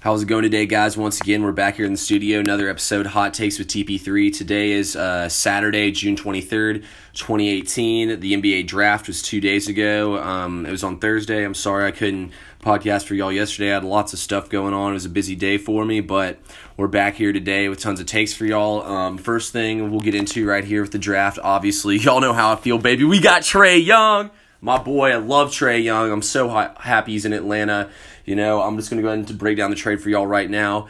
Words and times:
How's 0.00 0.22
it 0.22 0.28
going 0.28 0.44
today, 0.44 0.64
guys? 0.64 0.96
Once 0.96 1.20
again, 1.20 1.42
we're 1.42 1.52
back 1.52 1.76
here 1.76 1.84
in 1.84 1.92
the 1.92 1.98
studio. 1.98 2.40
Another 2.40 2.70
episode, 2.70 3.04
Hot 3.04 3.34
Takes 3.34 3.58
with 3.58 3.68
TP3. 3.68 4.34
Today 4.34 4.70
is 4.70 4.96
uh, 4.96 5.28
Saturday, 5.28 5.92
June 5.92 6.16
23rd, 6.16 6.84
2018. 7.12 8.18
The 8.18 8.32
NBA 8.32 8.66
draft 8.66 9.08
was 9.08 9.20
two 9.20 9.42
days 9.42 9.68
ago. 9.68 10.16
Um, 10.16 10.64
it 10.64 10.70
was 10.70 10.82
on 10.82 11.00
Thursday. 11.00 11.44
I'm 11.44 11.52
sorry 11.52 11.84
I 11.84 11.90
couldn't 11.90 12.32
podcast 12.62 13.04
for 13.04 13.14
y'all 13.14 13.30
yesterday. 13.30 13.72
I 13.72 13.74
had 13.74 13.84
lots 13.84 14.14
of 14.14 14.18
stuff 14.18 14.48
going 14.48 14.72
on. 14.72 14.92
It 14.92 14.94
was 14.94 15.04
a 15.04 15.10
busy 15.10 15.36
day 15.36 15.58
for 15.58 15.84
me, 15.84 16.00
but 16.00 16.38
we're 16.78 16.88
back 16.88 17.16
here 17.16 17.34
today 17.34 17.68
with 17.68 17.80
tons 17.80 18.00
of 18.00 18.06
takes 18.06 18.32
for 18.32 18.46
y'all. 18.46 18.80
Um, 18.80 19.18
first 19.18 19.52
thing 19.52 19.90
we'll 19.90 20.00
get 20.00 20.14
into 20.14 20.46
right 20.46 20.64
here 20.64 20.80
with 20.80 20.92
the 20.92 20.98
draft. 20.98 21.38
Obviously, 21.42 21.98
y'all 21.98 22.22
know 22.22 22.32
how 22.32 22.54
I 22.54 22.56
feel, 22.56 22.78
baby. 22.78 23.04
We 23.04 23.20
got 23.20 23.42
Trae 23.42 23.84
Young 23.84 24.30
my 24.60 24.78
boy. 24.78 25.10
I 25.10 25.16
love 25.16 25.50
Trae 25.50 25.82
Young. 25.82 26.10
I'm 26.10 26.22
so 26.22 26.48
ha- 26.48 26.74
happy 26.78 27.12
he's 27.12 27.24
in 27.24 27.32
Atlanta. 27.32 27.90
You 28.24 28.36
know, 28.36 28.62
I'm 28.62 28.76
just 28.76 28.90
going 28.90 28.98
to 28.98 29.02
go 29.02 29.12
ahead 29.12 29.28
and 29.28 29.38
break 29.38 29.56
down 29.56 29.70
the 29.70 29.76
trade 29.76 30.00
for 30.00 30.10
y'all 30.10 30.26
right 30.26 30.48
now. 30.48 30.88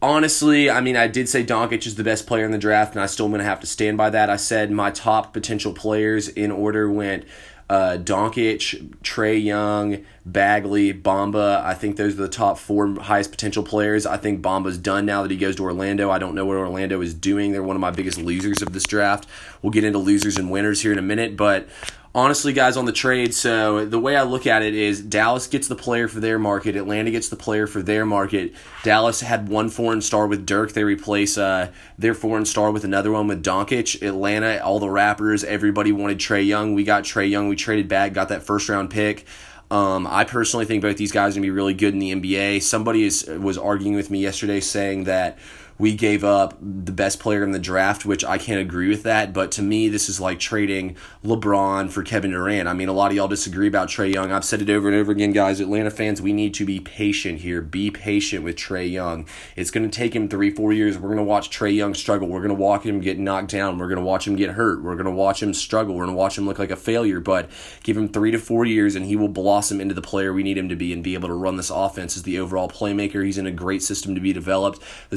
Honestly, 0.00 0.68
I 0.68 0.80
mean, 0.80 0.96
I 0.96 1.06
did 1.06 1.28
say 1.28 1.44
Doncic 1.44 1.86
is 1.86 1.94
the 1.94 2.02
best 2.02 2.26
player 2.26 2.44
in 2.44 2.50
the 2.50 2.58
draft, 2.58 2.94
and 2.94 3.02
I 3.02 3.06
still 3.06 3.26
am 3.26 3.30
going 3.30 3.38
to 3.38 3.44
have 3.44 3.60
to 3.60 3.66
stand 3.66 3.96
by 3.96 4.10
that. 4.10 4.28
I 4.28 4.36
said 4.36 4.70
my 4.70 4.90
top 4.90 5.32
potential 5.32 5.72
players 5.72 6.28
in 6.28 6.50
order 6.50 6.90
went 6.90 7.24
uh, 7.72 7.96
Doncic, 7.96 8.96
Trae 9.02 9.42
Young, 9.42 10.04
Bagley, 10.26 10.92
Bamba. 10.92 11.64
I 11.64 11.72
think 11.72 11.96
those 11.96 12.12
are 12.14 12.22
the 12.22 12.28
top 12.28 12.58
four 12.58 13.00
highest 13.00 13.30
potential 13.30 13.62
players. 13.62 14.04
I 14.04 14.18
think 14.18 14.42
Bamba's 14.42 14.76
done 14.76 15.06
now 15.06 15.22
that 15.22 15.30
he 15.30 15.38
goes 15.38 15.56
to 15.56 15.64
Orlando. 15.64 16.10
I 16.10 16.18
don't 16.18 16.34
know 16.34 16.44
what 16.44 16.58
Orlando 16.58 17.00
is 17.00 17.14
doing. 17.14 17.52
They're 17.52 17.62
one 17.62 17.76
of 17.76 17.80
my 17.80 17.90
biggest 17.90 18.18
losers 18.18 18.60
of 18.60 18.74
this 18.74 18.84
draft. 18.84 19.26
We'll 19.62 19.70
get 19.70 19.84
into 19.84 19.98
losers 19.98 20.36
and 20.36 20.50
winners 20.50 20.82
here 20.82 20.92
in 20.92 20.98
a 20.98 21.02
minute, 21.02 21.34
but 21.34 21.66
honestly, 22.14 22.52
guys, 22.52 22.76
on 22.76 22.84
the 22.84 22.92
trade, 22.92 23.34
so 23.34 23.84
the 23.84 23.98
way 23.98 24.16
I 24.16 24.22
look 24.22 24.46
at 24.46 24.62
it 24.62 24.74
is 24.74 25.00
Dallas 25.00 25.46
gets 25.46 25.68
the 25.68 25.76
player 25.76 26.08
for 26.08 26.20
their 26.20 26.38
market, 26.38 26.76
Atlanta 26.76 27.10
gets 27.10 27.28
the 27.28 27.36
player 27.36 27.66
for 27.66 27.82
their 27.82 28.04
market. 28.04 28.52
Dallas 28.82 29.20
had 29.20 29.48
one 29.48 29.70
foreign 29.70 30.00
star 30.00 30.26
with 30.26 30.44
Dirk. 30.46 30.72
They 30.72 30.84
replace 30.84 31.38
uh, 31.38 31.70
their 31.98 32.14
foreign 32.14 32.44
star 32.44 32.70
with 32.70 32.84
another 32.84 33.12
one 33.12 33.26
with 33.26 33.42
Doncic. 33.42 34.06
Atlanta, 34.06 34.62
all 34.62 34.78
the 34.78 34.90
rappers, 34.90 35.44
everybody 35.44 35.92
wanted 35.92 36.18
Trae 36.18 36.46
Young. 36.46 36.74
We 36.74 36.84
got 36.84 37.04
Trae 37.04 37.30
Young. 37.30 37.48
We 37.48 37.56
traded 37.56 37.88
back, 37.88 38.12
got 38.12 38.28
that 38.28 38.42
first 38.42 38.68
round 38.68 38.90
pick. 38.90 39.26
Um, 39.70 40.06
I 40.06 40.24
personally 40.24 40.66
think 40.66 40.82
both 40.82 40.98
these 40.98 41.12
guys 41.12 41.32
are 41.32 41.40
going 41.40 41.44
to 41.44 41.46
be 41.46 41.50
really 41.50 41.72
good 41.72 41.94
in 41.94 41.98
the 41.98 42.12
NBA. 42.12 42.60
Somebody 42.60 43.04
is, 43.04 43.26
was 43.26 43.56
arguing 43.56 43.94
with 43.94 44.10
me 44.10 44.20
yesterday 44.20 44.60
saying 44.60 45.04
that 45.04 45.38
we 45.78 45.94
gave 45.94 46.22
up 46.24 46.56
the 46.60 46.92
best 46.92 47.20
player 47.20 47.42
in 47.42 47.52
the 47.52 47.58
draft, 47.58 48.04
which 48.04 48.24
I 48.24 48.38
can't 48.38 48.60
agree 48.60 48.88
with 48.88 49.02
that. 49.02 49.32
But 49.32 49.50
to 49.52 49.62
me, 49.62 49.88
this 49.88 50.08
is 50.08 50.20
like 50.20 50.38
trading 50.38 50.96
LeBron 51.24 51.90
for 51.90 52.02
Kevin 52.02 52.30
Durant. 52.30 52.68
I 52.68 52.72
mean, 52.72 52.88
a 52.88 52.92
lot 52.92 53.10
of 53.10 53.16
y'all 53.16 53.28
disagree 53.28 53.68
about 53.68 53.88
Trae 53.88 54.12
Young. 54.12 54.32
I've 54.32 54.44
said 54.44 54.62
it 54.62 54.70
over 54.70 54.88
and 54.88 54.96
over 54.96 55.12
again, 55.12 55.32
guys. 55.32 55.60
Atlanta 55.60 55.90
fans, 55.90 56.22
we 56.22 56.32
need 56.32 56.54
to 56.54 56.64
be 56.64 56.80
patient 56.80 57.40
here. 57.40 57.60
Be 57.60 57.90
patient 57.90 58.44
with 58.44 58.56
Trae 58.56 58.90
Young. 58.90 59.26
It's 59.56 59.70
going 59.70 59.88
to 59.88 59.96
take 59.96 60.14
him 60.14 60.28
three, 60.28 60.50
four 60.50 60.72
years. 60.72 60.98
We're 60.98 61.08
going 61.08 61.16
to 61.18 61.24
watch 61.24 61.50
Trae 61.50 61.74
Young 61.74 61.94
struggle. 61.94 62.28
We're 62.28 62.40
going 62.42 62.48
to 62.50 62.54
watch 62.54 62.84
him 62.84 63.00
get 63.00 63.18
knocked 63.18 63.50
down. 63.50 63.78
We're 63.78 63.88
going 63.88 63.98
to 63.98 64.04
watch 64.04 64.26
him 64.26 64.36
get 64.36 64.50
hurt. 64.50 64.82
We're 64.82 64.94
going 64.94 65.06
to 65.06 65.10
watch 65.10 65.42
him 65.42 65.54
struggle. 65.54 65.94
We're 65.94 66.04
going 66.04 66.16
to 66.16 66.20
watch 66.20 66.38
him 66.38 66.46
look 66.46 66.58
like 66.58 66.70
a 66.70 66.76
failure. 66.76 67.20
But 67.20 67.50
give 67.82 67.96
him 67.96 68.08
three 68.08 68.30
to 68.30 68.38
four 68.38 68.64
years, 68.64 68.94
and 68.94 69.06
he 69.06 69.16
will 69.16 69.28
blossom 69.28 69.80
into 69.80 69.94
the 69.94 70.02
player 70.02 70.32
we 70.32 70.42
need 70.42 70.58
him 70.58 70.68
to 70.68 70.76
be 70.76 70.92
and 70.92 71.02
be 71.02 71.14
able 71.14 71.28
to 71.28 71.34
run 71.34 71.56
this 71.56 71.70
offense 71.70 72.16
as 72.16 72.22
the 72.22 72.38
overall 72.38 72.68
playmaker. 72.68 73.24
He's 73.24 73.38
in 73.38 73.46
a 73.46 73.52
great 73.52 73.82
system 73.82 74.14
to 74.14 74.20
be 74.20 74.32
developed. 74.32 74.80
The 75.10 75.16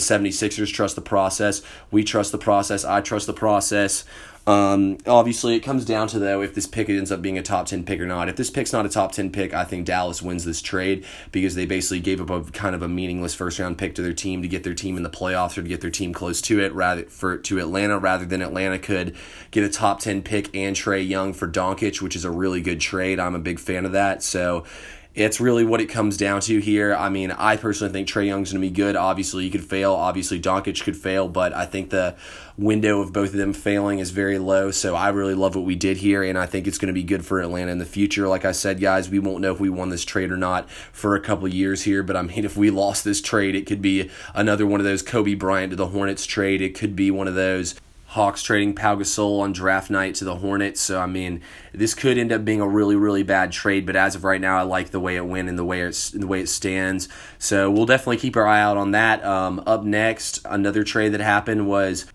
76ers 0.56 0.74
trust 0.74 0.96
the 0.96 1.02
process 1.02 1.46
process. 1.46 1.62
We 1.92 2.04
trust 2.04 2.32
the 2.32 2.38
process. 2.38 2.86
I 2.86 3.02
trust 3.02 3.28
the 3.28 3.34
process. 3.34 4.06
Um, 4.48 5.00
obviously, 5.08 5.56
it 5.56 5.62
comes 5.62 5.86
down 5.86 6.08
to 6.10 6.20
though 6.20 6.44
if 6.44 6.54
this 6.54 6.68
pick 6.68 6.88
ends 6.88 7.12
up 7.12 7.20
being 7.20 7.38
a 7.38 7.42
top 7.42 7.66
ten 7.66 7.84
pick 7.84 8.00
or 8.00 8.06
not. 8.06 8.30
If 8.30 8.36
this 8.36 8.52
pick's 8.52 8.72
not 8.72 8.86
a 8.86 8.90
top 8.90 9.12
ten 9.12 9.32
pick, 9.32 9.56
I 9.56 9.64
think 9.64 9.88
Dallas 9.88 10.22
wins 10.22 10.46
this 10.46 10.62
trade 10.62 11.04
because 11.32 11.56
they 11.56 11.66
basically 11.66 12.00
gave 12.00 12.22
up 12.22 12.30
a 12.30 12.44
kind 12.52 12.76
of 12.76 12.84
a 12.84 12.88
meaningless 12.88 13.34
first 13.34 13.58
round 13.58 13.80
pick 13.80 13.96
to 13.96 14.04
their 14.04 14.14
team 14.14 14.44
to 14.44 14.48
get 14.48 14.64
their 14.64 14.76
team 14.76 14.98
in 14.98 15.04
the 15.04 15.10
playoffs 15.10 15.58
or 15.58 15.64
to 15.64 15.68
get 15.68 15.82
their 15.82 15.90
team 15.90 16.14
close 16.14 16.42
to 16.44 16.60
it 16.60 16.72
rather 16.74 17.06
for 17.06 17.38
to 17.38 17.58
Atlanta 17.58 17.98
rather 17.98 18.26
than 18.26 18.44
Atlanta 18.44 18.78
could 18.78 19.16
get 19.50 19.64
a 19.64 19.70
top 19.70 20.00
ten 20.00 20.22
pick 20.22 20.56
and 20.56 20.76
Trae 20.76 21.08
Young 21.08 21.34
for 21.34 21.48
Doncic, 21.48 22.02
which 22.02 22.16
is 22.16 22.24
a 22.24 22.30
really 22.30 22.62
good 22.62 22.80
trade. 22.80 23.20
I'm 23.20 23.34
a 23.34 23.40
big 23.40 23.60
fan 23.60 23.84
of 23.84 23.94
that. 23.94 24.22
So 24.22 24.64
it's 25.16 25.40
really 25.40 25.64
what 25.64 25.80
it 25.80 25.86
comes 25.86 26.18
down 26.18 26.42
to 26.42 26.60
here. 26.60 26.94
I 26.94 27.08
mean, 27.08 27.32
I 27.32 27.56
personally 27.56 27.94
think 27.94 28.08
Trae 28.08 28.28
Young's 28.28 28.52
going 28.52 28.62
to 28.62 28.68
be 28.68 28.74
good. 28.74 28.98
Obviously, 28.98 29.46
he 29.46 29.50
could 29.50 29.64
fail. 29.64 29.94
Obviously, 29.94 30.42
Doncic 30.42 30.84
could 30.84 30.98
fail, 30.98 31.30
but 31.30 31.54
I 31.54 31.66
think 31.66 31.90
the 31.90 32.16
window 32.58 33.00
of 33.00 33.14
both 33.14 33.30
of 33.30 33.38
them 33.38 33.54
failing 33.54 34.00
is 34.00 34.12
very 34.12 34.38
low. 34.38 34.72
So 34.72 34.94
I 34.94 35.10
really 35.10 35.34
love 35.34 35.56
what 35.56 35.64
we 35.64 35.76
did 35.76 35.98
here, 35.98 36.22
and 36.22 36.38
I 36.38 36.46
think 36.46 36.68
it's 36.68 36.78
going 36.78 36.88
to 36.88 36.94
be 36.94 37.04
good 37.04 37.26
for 37.26 37.40
Atlanta 37.40 37.72
in 37.72 37.78
the 37.78 37.86
future. 37.86 38.28
Like 38.28 38.44
I 38.44 38.52
said, 38.52 38.82
guys, 38.82 39.10
we 39.10 39.20
won't 39.20 39.42
know 39.42 39.54
if 39.54 39.60
we 39.60 39.70
won 39.70 39.90
this 39.90 40.04
trade 40.04 40.32
or 40.32 40.38
not 40.38 40.70
for 40.70 41.16
a 41.16 41.22
couple 41.22 41.48
years 41.48 41.84
here, 41.84 42.04
but 42.04 42.18
I 42.18 42.22
mean, 42.22 42.44
if 42.44 42.58
we 42.58 42.70
lost 42.70 43.06
this 43.06 43.22
trade, 43.22 43.56
it 43.56 43.66
could 43.66 43.82
be 43.82 44.10
another 44.34 44.68
one 44.68 44.82
of 44.82 44.86
those 44.86 45.02
Kobe 45.02 45.34
Bryant 45.34 45.70
to 45.70 45.78
the 45.78 45.88
Hornets 45.88 46.26
trade. 46.26 46.62
It 46.62 46.76
could 46.76 46.96
be 46.96 47.10
one 47.10 47.30
of 47.30 47.36
those 47.36 47.76
Hawks 48.16 48.42
trading 48.42 48.74
Pau 48.74 48.96
Gasol 48.96 49.42
on 49.42 49.52
draft 49.52 49.90
night 49.90 50.16
to 50.16 50.26
the 50.26 50.38
Hornets. 50.38 50.80
So 50.80 51.02
I 51.02 51.06
mean, 51.06 51.42
this 51.74 51.94
could 51.94 52.18
end 52.18 52.32
up 52.32 52.46
being 52.46 52.62
a 52.62 52.68
really 52.68 52.96
really 52.96 53.24
bad 53.24 53.52
trade. 53.52 53.86
But 53.86 53.98
as 53.98 54.16
of 54.16 54.24
right 54.24 54.40
now, 54.40 54.58
I 54.58 54.62
like 54.62 54.92
the 54.92 55.02
way 55.02 55.18
it 55.18 55.26
went 55.26 55.50
and 55.50 55.60
the 55.60 55.66
way 55.66 55.82
it's 55.82 56.12
the 56.12 56.26
way 56.26 56.40
it 56.40 56.48
stands. 56.48 57.10
So 57.40 57.70
we'll 57.70 57.86
definitely 57.86 58.18
keep 58.18 58.38
our 58.38 58.48
eye 58.48 58.62
out 58.62 58.78
on 58.78 58.92
that. 58.92 59.24
Um, 59.26 59.62
up 59.68 59.84
next, 59.84 60.40
another 60.46 60.86
trade 60.86 61.10
that 61.10 61.20
happened 61.20 61.68
was 61.68 62.06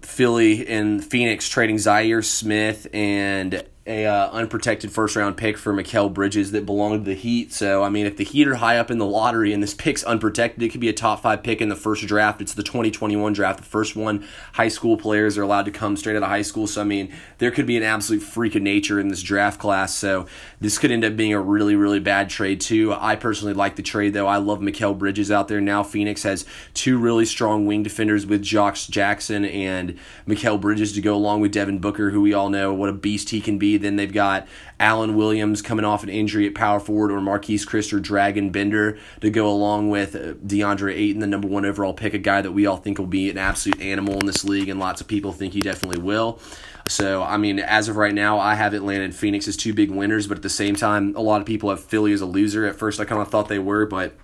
Philly 0.00 0.66
and 0.66 1.04
Phoenix 1.04 1.46
trading 1.46 1.76
Zhaire 1.76 2.24
Smith 2.24 2.86
and 2.94 3.62
a 3.90 4.06
uh, 4.06 4.30
unprotected 4.30 4.92
first 4.92 5.16
round 5.16 5.36
pick 5.36 5.58
for 5.58 5.74
Mikal 5.74 6.14
Bridges 6.14 6.52
that 6.52 6.64
belonged 6.64 7.04
to 7.04 7.10
the 7.10 7.16
Heat. 7.16 7.52
So 7.52 7.82
I 7.82 7.88
mean, 7.88 8.06
if 8.06 8.16
the 8.16 8.24
Heat 8.24 8.46
are 8.46 8.54
high 8.54 8.78
up 8.78 8.88
in 8.88 8.98
the 8.98 9.06
lottery 9.06 9.52
and 9.52 9.60
this 9.60 9.74
pick's 9.74 10.04
unprotected, 10.04 10.62
it 10.62 10.68
could 10.68 10.80
be 10.80 10.88
a 10.88 10.92
top 10.92 11.22
five 11.22 11.42
pick 11.42 11.60
in 11.60 11.68
the 11.68 11.76
first 11.76 12.06
draft. 12.06 12.40
It's 12.40 12.54
the 12.54 12.62
2021 12.62 13.32
draft, 13.32 13.58
the 13.58 13.64
first 13.64 13.96
one. 13.96 14.24
High 14.52 14.68
school 14.68 14.96
players 14.96 15.36
are 15.36 15.42
allowed 15.42 15.64
to 15.64 15.72
come 15.72 15.96
straight 15.96 16.14
out 16.14 16.22
of 16.22 16.28
high 16.28 16.42
school. 16.42 16.68
So 16.68 16.80
I 16.80 16.84
mean, 16.84 17.12
there 17.38 17.50
could 17.50 17.66
be 17.66 17.76
an 17.76 17.82
absolute 17.82 18.22
freak 18.22 18.54
of 18.54 18.62
nature 18.62 19.00
in 19.00 19.08
this 19.08 19.22
draft 19.22 19.58
class. 19.58 19.92
So 19.92 20.26
this 20.60 20.78
could 20.78 20.92
end 20.92 21.04
up 21.04 21.16
being 21.16 21.32
a 21.32 21.40
really 21.40 21.74
really 21.74 22.00
bad 22.00 22.30
trade 22.30 22.60
too. 22.60 22.92
I 22.92 23.16
personally 23.16 23.54
like 23.54 23.74
the 23.74 23.82
trade 23.82 24.14
though. 24.14 24.28
I 24.28 24.36
love 24.36 24.60
Mikal 24.60 24.96
Bridges 24.96 25.32
out 25.32 25.48
there 25.48 25.60
now. 25.60 25.82
Phoenix 25.82 26.22
has 26.22 26.46
two 26.74 26.96
really 26.96 27.24
strong 27.24 27.66
wing 27.66 27.82
defenders 27.82 28.24
with 28.24 28.40
Josh 28.40 28.86
Jackson 28.86 29.44
and 29.44 29.98
Mikal 30.28 30.60
Bridges 30.60 30.92
to 30.92 31.00
go 31.00 31.16
along 31.16 31.40
with 31.40 31.50
Devin 31.50 31.80
Booker, 31.80 32.10
who 32.10 32.20
we 32.20 32.32
all 32.32 32.50
know 32.50 32.72
what 32.72 32.88
a 32.88 32.92
beast 32.92 33.30
he 33.30 33.40
can 33.40 33.58
be. 33.58 33.79
Then 33.80 33.96
they've 33.96 34.12
got 34.12 34.46
Alan 34.78 35.16
Williams 35.16 35.62
coming 35.62 35.84
off 35.84 36.02
an 36.02 36.08
injury 36.08 36.46
at 36.46 36.54
power 36.54 36.80
forward, 36.80 37.10
or 37.10 37.20
Marquese 37.20 37.66
Chriss 37.66 37.92
or 37.92 38.00
Dragan 38.00 38.52
Bender 38.52 38.98
to 39.20 39.30
go 39.30 39.48
along 39.48 39.90
with 39.90 40.14
uh, 40.14 40.34
DeAndre 40.34 40.94
Ayton, 40.94 41.20
the 41.20 41.26
number 41.26 41.48
one 41.48 41.64
overall 41.64 41.94
pick, 41.94 42.14
a 42.14 42.18
guy 42.18 42.40
that 42.40 42.52
we 42.52 42.66
all 42.66 42.76
think 42.76 42.98
will 42.98 43.06
be 43.06 43.30
an 43.30 43.38
absolute 43.38 43.80
animal 43.80 44.18
in 44.18 44.26
this 44.26 44.44
league, 44.44 44.68
and 44.68 44.78
lots 44.80 45.00
of 45.00 45.08
people 45.08 45.32
think 45.32 45.52
he 45.52 45.62
definitely 45.62 46.00
will. 46.00 46.40
So, 46.88 47.22
I 47.22 47.36
mean, 47.36 47.60
as 47.60 47.88
of 47.88 47.96
right 47.96 48.14
now, 48.14 48.38
I 48.40 48.54
have 48.54 48.74
Atlanta 48.74 49.04
and 49.04 49.14
Phoenix 49.14 49.46
as 49.46 49.56
two 49.56 49.72
big 49.72 49.90
winners, 49.90 50.26
but 50.26 50.38
at 50.38 50.42
the 50.42 50.48
same 50.48 50.74
time, 50.74 51.14
a 51.14 51.20
lot 51.20 51.40
of 51.40 51.46
people 51.46 51.70
have 51.70 51.84
Philly 51.84 52.12
as 52.12 52.20
a 52.20 52.26
loser. 52.26 52.66
At 52.66 52.76
first, 52.76 52.98
I 52.98 53.04
kind 53.04 53.20
of 53.20 53.28
thought 53.28 53.48
they 53.48 53.60
were, 53.60 53.86
but 53.86 54.16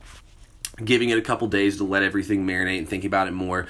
giving 0.84 1.10
it 1.10 1.18
a 1.18 1.22
couple 1.22 1.46
days 1.48 1.76
to 1.78 1.84
let 1.84 2.02
everything 2.02 2.46
marinate 2.46 2.78
and 2.78 2.88
think 2.88 3.04
about 3.04 3.28
it 3.28 3.32
more, 3.32 3.66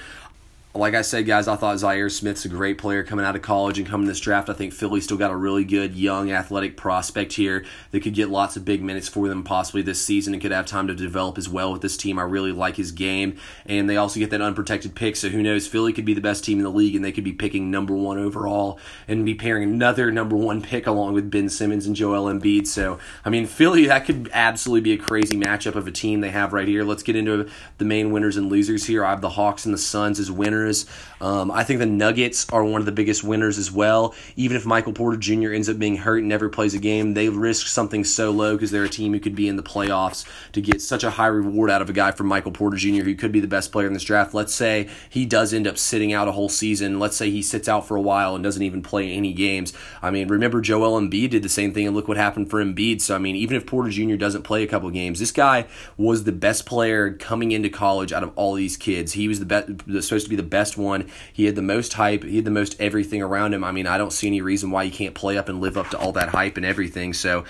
like 0.77 0.93
I 0.93 1.01
said, 1.01 1.25
guys, 1.25 1.47
I 1.47 1.55
thought 1.55 1.77
Zhaire 1.77 2.11
Smith's 2.11 2.45
a 2.45 2.49
great 2.49 2.77
player 2.77 3.03
coming 3.03 3.25
out 3.25 3.35
of 3.35 3.41
college 3.41 3.79
and 3.79 3.87
coming 3.87 4.07
this 4.07 4.19
draft. 4.19 4.49
I 4.49 4.53
think 4.53 4.73
Philly 4.73 5.01
still 5.01 5.17
got 5.17 5.31
a 5.31 5.35
really 5.35 5.65
good 5.65 5.95
young 5.95 6.31
athletic 6.31 6.77
prospect 6.77 7.33
here 7.33 7.65
that 7.91 8.01
could 8.01 8.13
get 8.13 8.29
lots 8.29 8.55
of 8.55 8.65
big 8.65 8.83
minutes 8.83 9.07
for 9.07 9.27
them 9.27 9.43
possibly 9.43 9.81
this 9.81 10.01
season 10.01 10.33
and 10.33 10.41
could 10.41 10.51
have 10.51 10.65
time 10.65 10.87
to 10.87 10.93
develop 10.93 11.37
as 11.37 11.49
well 11.49 11.71
with 11.71 11.81
this 11.81 11.97
team. 11.97 12.19
I 12.19 12.23
really 12.23 12.51
like 12.51 12.75
his 12.75 12.91
game. 12.91 13.37
And 13.65 13.89
they 13.89 13.97
also 13.97 14.19
get 14.19 14.29
that 14.29 14.41
unprotected 14.41 14.93
pick, 14.93 15.15
so 15.15 15.29
who 15.29 15.41
knows? 15.41 15.67
Philly 15.67 15.93
could 15.93 16.05
be 16.05 16.13
the 16.13 16.21
best 16.21 16.43
team 16.43 16.59
in 16.59 16.63
the 16.63 16.69
league 16.69 16.95
and 16.95 17.03
they 17.03 17.11
could 17.11 17.23
be 17.23 17.33
picking 17.33 17.71
number 17.71 17.95
one 17.95 18.19
overall 18.19 18.79
and 19.07 19.25
be 19.25 19.33
pairing 19.33 19.63
another 19.63 20.11
number 20.11 20.35
one 20.35 20.61
pick 20.61 20.85
along 20.85 21.13
with 21.13 21.31
Ben 21.31 21.49
Simmons 21.49 21.87
and 21.87 21.95
Joel 21.95 22.31
Embiid. 22.31 22.67
So, 22.67 22.99
I 23.25 23.29
mean, 23.29 23.47
Philly, 23.47 23.87
that 23.87 24.05
could 24.05 24.29
absolutely 24.31 24.81
be 24.81 24.93
a 24.93 25.03
crazy 25.03 25.37
matchup 25.37 25.75
of 25.75 25.87
a 25.87 25.91
team 25.91 26.21
they 26.21 26.31
have 26.31 26.53
right 26.53 26.67
here. 26.67 26.83
Let's 26.83 27.03
get 27.03 27.15
into 27.15 27.49
the 27.79 27.85
main 27.85 28.11
winners 28.11 28.37
and 28.37 28.51
losers 28.51 28.85
here. 28.85 29.03
I 29.03 29.09
have 29.09 29.21
the 29.21 29.29
Hawks 29.29 29.65
and 29.65 29.73
the 29.73 29.79
Suns 29.79 30.19
as 30.19 30.29
winners 30.29 30.56
winners. 30.57 30.85
Um, 31.19 31.49
I 31.51 31.63
think 31.63 31.79
the 31.79 31.85
Nuggets 31.85 32.47
are 32.51 32.63
one 32.63 32.79
of 32.79 32.85
the 32.85 32.91
biggest 32.91 33.23
winners 33.23 33.57
as 33.57 33.71
well. 33.71 34.13
Even 34.35 34.55
if 34.55 34.65
Michael 34.65 34.93
Porter 34.93 35.17
Jr. 35.17 35.51
ends 35.51 35.69
up 35.69 35.79
being 35.79 35.97
hurt 35.97 36.19
and 36.19 36.27
never 36.27 36.49
plays 36.49 36.73
a 36.73 36.79
game, 36.79 37.13
they 37.13 37.29
risk 37.29 37.67
something 37.67 38.03
so 38.03 38.31
low 38.31 38.55
because 38.55 38.71
they're 38.71 38.83
a 38.83 38.89
team 38.89 39.13
who 39.13 39.19
could 39.19 39.35
be 39.35 39.47
in 39.47 39.55
the 39.55 39.63
playoffs 39.63 40.25
to 40.53 40.61
get 40.61 40.81
such 40.81 41.03
a 41.03 41.09
high 41.11 41.27
reward 41.27 41.71
out 41.71 41.81
of 41.81 41.89
a 41.89 41.93
guy 41.93 42.11
from 42.11 42.27
Michael 42.27 42.51
Porter 42.51 42.77
Jr. 42.77 43.03
who 43.03 43.15
could 43.15 43.31
be 43.31 43.39
the 43.39 43.47
best 43.47 43.71
player 43.71 43.87
in 43.87 43.93
this 43.93 44.03
draft. 44.03 44.33
Let's 44.33 44.53
say 44.53 44.89
he 45.09 45.25
does 45.25 45.53
end 45.53 45.67
up 45.67 45.77
sitting 45.77 46.13
out 46.13 46.27
a 46.27 46.33
whole 46.33 46.49
season. 46.49 46.99
Let's 46.99 47.17
say 47.17 47.31
he 47.31 47.41
sits 47.41 47.67
out 47.67 47.87
for 47.87 47.97
a 47.97 48.01
while 48.01 48.35
and 48.35 48.43
doesn't 48.43 48.61
even 48.61 48.83
play 48.83 49.11
any 49.11 49.33
games. 49.33 49.73
I 50.01 50.11
mean, 50.11 50.27
remember 50.27 50.61
Joel 50.61 50.99
Embiid 50.99 51.31
did 51.31 51.43
the 51.43 51.49
same 51.49 51.73
thing 51.73 51.87
and 51.87 51.95
look 51.95 52.07
what 52.07 52.17
happened 52.17 52.49
for 52.49 52.63
Embiid. 52.63 53.01
So 53.01 53.15
I 53.15 53.17
mean, 53.17 53.35
even 53.35 53.57
if 53.57 53.65
Porter 53.65 53.89
Jr. 53.89 54.15
doesn't 54.15 54.43
play 54.43 54.63
a 54.63 54.67
couple 54.67 54.89
games, 54.91 55.19
this 55.19 55.31
guy 55.31 55.65
was 55.97 56.25
the 56.25 56.31
best 56.31 56.65
player 56.65 57.13
coming 57.13 57.51
into 57.51 57.69
college 57.69 58.13
out 58.13 58.23
of 58.23 58.31
all 58.35 58.53
these 58.53 58.77
kids. 58.77 59.13
He 59.13 59.27
was 59.27 59.39
the 59.39 59.45
best, 59.45 59.67
supposed 60.03 60.25
to 60.25 60.29
be 60.29 60.35
the 60.35 60.43
best 60.47 60.77
one 60.77 61.09
he 61.31 61.45
had 61.45 61.55
the 61.55 61.61
most 61.61 61.93
hype. 61.93 62.23
He 62.23 62.37
had 62.37 62.45
the 62.45 62.51
most 62.51 62.79
everything 62.79 63.21
around 63.21 63.53
him. 63.53 63.63
I 63.63 63.71
mean, 63.71 63.87
I 63.87 63.97
don't 63.97 64.13
see 64.13 64.27
any 64.27 64.41
reason 64.41 64.71
why 64.71 64.83
you 64.83 64.91
can't 64.91 65.13
play 65.13 65.37
up 65.37 65.49
and 65.49 65.61
live 65.61 65.77
up 65.77 65.89
to 65.89 65.97
all 65.97 66.11
that 66.13 66.29
hype 66.29 66.57
and 66.57 66.65
everything. 66.65 67.13
So 67.13 67.45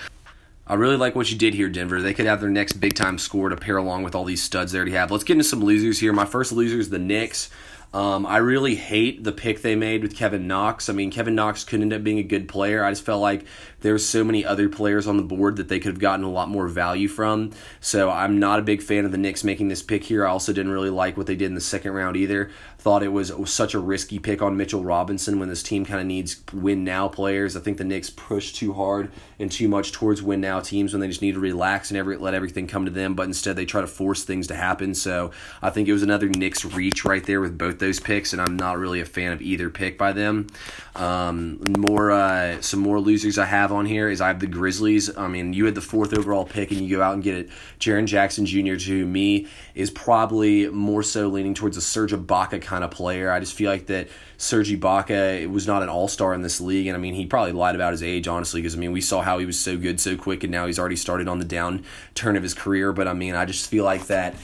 I 0.65 0.73
really 0.73 0.97
like 0.97 1.15
what 1.15 1.31
you 1.31 1.37
did 1.37 1.53
here, 1.53 1.69
Denver. 1.69 2.01
They 2.01 2.13
could 2.13 2.25
have 2.25 2.41
their 2.41 2.49
next 2.49 2.73
big 2.73 2.93
time 2.93 3.17
score 3.17 3.49
to 3.49 3.55
pair 3.55 3.77
along 3.77 4.03
with 4.03 4.15
all 4.15 4.25
these 4.25 4.43
studs 4.43 4.71
they 4.71 4.79
already 4.79 4.91
have. 4.93 5.11
Let's 5.11 5.23
get 5.23 5.33
into 5.33 5.45
some 5.45 5.63
losers 5.63 5.99
here. 5.99 6.11
My 6.11 6.25
first 6.25 6.51
loser 6.51 6.79
is 6.79 6.89
the 6.89 6.99
Knicks. 6.99 7.49
Um, 7.93 8.25
I 8.25 8.37
really 8.37 8.75
hate 8.75 9.23
the 9.23 9.31
pick 9.31 9.61
they 9.61 9.75
made 9.75 10.03
with 10.03 10.15
Kevin 10.15 10.45
Knox. 10.45 10.89
I 10.89 10.93
mean, 10.93 11.09
Kevin 11.09 11.35
Knox 11.35 11.63
could 11.63 11.81
end 11.81 11.93
up 11.93 12.03
being 12.03 12.19
a 12.19 12.23
good 12.23 12.49
player. 12.49 12.83
I 12.83 12.91
just 12.91 13.03
felt 13.03 13.21
like 13.21 13.45
there's 13.81 14.05
so 14.05 14.23
many 14.23 14.43
other 14.43 14.69
players 14.69 15.07
on 15.07 15.17
the 15.17 15.23
board 15.23 15.55
that 15.57 15.67
they 15.69 15.79
could 15.79 15.91
have 15.91 15.99
gotten 15.99 16.25
a 16.25 16.31
lot 16.31 16.49
more 16.49 16.67
value 16.67 17.07
from. 17.07 17.51
So 17.79 18.09
I'm 18.09 18.39
not 18.39 18.59
a 18.59 18.63
big 18.63 18.81
fan 18.81 19.05
of 19.05 19.11
the 19.11 19.17
Knicks 19.17 19.43
making 19.43 19.67
this 19.67 19.83
pick 19.83 20.03
here. 20.03 20.25
I 20.25 20.31
also 20.31 20.53
didn't 20.53 20.71
really 20.71 20.89
like 20.89 21.17
what 21.17 21.27
they 21.27 21.35
did 21.35 21.45
in 21.45 21.55
the 21.55 21.61
second 21.61 21.91
round 21.93 22.17
either. 22.17 22.49
Thought 22.79 23.03
it 23.03 23.09
was, 23.09 23.29
it 23.29 23.39
was 23.39 23.53
such 23.53 23.73
a 23.73 23.79
risky 23.79 24.17
pick 24.17 24.41
on 24.41 24.57
Mitchell 24.57 24.83
Robinson 24.83 25.39
when 25.39 25.49
this 25.49 25.63
team 25.63 25.85
kind 25.85 25.99
of 25.99 26.05
needs 26.05 26.41
win 26.53 26.83
now 26.83 27.07
players. 27.07 27.55
I 27.55 27.59
think 27.59 27.77
the 27.77 27.83
Knicks 27.83 28.09
push 28.09 28.53
too 28.53 28.73
hard 28.73 29.11
and 29.39 29.51
too 29.51 29.67
much 29.67 29.91
towards 29.91 30.23
win 30.23 30.41
now 30.41 30.59
teams 30.59 30.93
when 30.93 31.01
they 31.01 31.07
just 31.07 31.21
need 31.21 31.33
to 31.33 31.39
relax 31.39 31.91
and 31.91 31.97
every, 31.97 32.17
let 32.17 32.33
everything 32.33 32.67
come 32.67 32.85
to 32.85 32.91
them, 32.91 33.13
but 33.13 33.23
instead 33.23 33.55
they 33.55 33.65
try 33.65 33.81
to 33.81 33.87
force 33.87 34.23
things 34.23 34.47
to 34.47 34.55
happen. 34.55 34.95
So 34.95 35.31
I 35.61 35.69
think 35.69 35.87
it 35.87 35.93
was 35.93 36.03
another 36.03 36.29
Knicks 36.29 36.65
reach 36.65 37.05
right 37.05 37.23
there 37.23 37.41
with 37.41 37.57
both 37.57 37.79
those 37.79 37.99
picks, 37.99 38.33
and 38.33 38.41
I'm 38.41 38.55
not 38.55 38.77
really 38.77 39.01
a 39.01 39.05
fan 39.05 39.33
of 39.33 39.41
either 39.41 39.69
pick 39.69 39.97
by 39.97 40.13
them. 40.13 40.47
Um, 40.95 41.59
more 41.77 42.11
uh, 42.11 42.61
some 42.61 42.79
more 42.79 42.99
losers 42.99 43.37
I 43.37 43.45
have 43.45 43.71
on 43.71 43.76
here 43.85 44.09
is 44.09 44.21
I 44.21 44.27
have 44.27 44.39
the 44.39 44.47
Grizzlies. 44.47 45.15
I 45.15 45.27
mean, 45.27 45.53
you 45.53 45.65
had 45.65 45.75
the 45.75 45.81
fourth 45.81 46.17
overall 46.17 46.45
pick, 46.45 46.71
and 46.71 46.81
you 46.81 46.97
go 46.97 47.03
out 47.03 47.13
and 47.13 47.23
get 47.23 47.35
it. 47.35 47.49
Jaren 47.79 48.05
Jackson 48.05 48.45
Jr. 48.45 48.75
to 48.75 49.05
me 49.05 49.47
is 49.75 49.91
probably 49.91 50.67
more 50.69 51.03
so 51.03 51.27
leaning 51.27 51.53
towards 51.53 51.77
a 51.77 51.81
Serge 51.81 52.13
Ibaka 52.13 52.61
kind 52.61 52.83
of 52.83 52.91
player. 52.91 53.29
I 53.29 53.39
just 53.39 53.53
feel 53.53 53.69
like 53.69 53.87
that 53.87 54.07
Serge 54.37 54.71
Ibaka 54.71 55.49
was 55.49 55.67
not 55.67 55.83
an 55.83 55.89
all 55.89 56.07
star 56.07 56.33
in 56.33 56.41
this 56.41 56.61
league, 56.61 56.87
and 56.87 56.95
I 56.95 56.99
mean 56.99 57.13
he 57.13 57.25
probably 57.25 57.51
lied 57.51 57.75
about 57.75 57.91
his 57.91 58.03
age 58.03 58.27
honestly 58.27 58.61
because 58.61 58.75
I 58.75 58.79
mean 58.79 58.91
we 58.91 59.01
saw 59.01 59.21
how 59.21 59.37
he 59.39 59.45
was 59.45 59.59
so 59.59 59.77
good 59.77 59.99
so 59.99 60.15
quick, 60.15 60.43
and 60.43 60.51
now 60.51 60.65
he's 60.65 60.79
already 60.79 60.95
started 60.95 61.27
on 61.27 61.39
the 61.39 61.45
downturn 61.45 62.37
of 62.37 62.43
his 62.43 62.53
career. 62.53 62.93
But 62.93 63.07
I 63.07 63.13
mean 63.13 63.35
I 63.35 63.45
just 63.45 63.69
feel 63.69 63.83
like 63.83 64.07
that 64.07 64.35